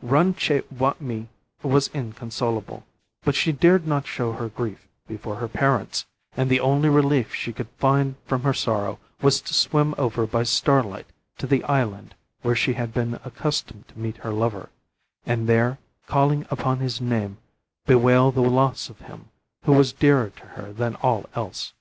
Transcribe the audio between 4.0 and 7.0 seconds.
show her grief before her parents, and the only